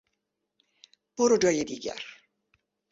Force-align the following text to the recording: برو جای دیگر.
برو 1.17 1.37
جای 1.37 1.63
دیگر. 1.63 1.99